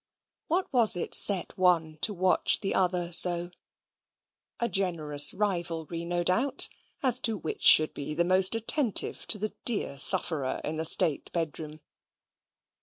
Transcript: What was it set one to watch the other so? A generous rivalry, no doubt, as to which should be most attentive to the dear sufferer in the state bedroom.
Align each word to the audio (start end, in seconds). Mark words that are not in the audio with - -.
What 0.47 0.65
was 0.73 0.95
it 0.95 1.13
set 1.13 1.55
one 1.59 1.97
to 2.01 2.11
watch 2.11 2.61
the 2.61 2.73
other 2.73 3.11
so? 3.11 3.51
A 4.59 4.67
generous 4.67 5.31
rivalry, 5.31 6.05
no 6.05 6.23
doubt, 6.23 6.69
as 7.03 7.19
to 7.19 7.37
which 7.37 7.61
should 7.61 7.93
be 7.93 8.15
most 8.15 8.55
attentive 8.55 9.27
to 9.27 9.37
the 9.37 9.53
dear 9.63 9.99
sufferer 9.99 10.59
in 10.63 10.77
the 10.77 10.85
state 10.85 11.31
bedroom. 11.33 11.81